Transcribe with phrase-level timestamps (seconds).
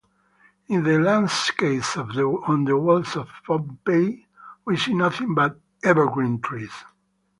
[0.65, 4.25] In the landscapes on the walls of Pompeii
[4.65, 6.73] we see nothing but evergreen trees.